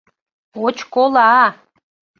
[0.65, 1.31] —Очкола!..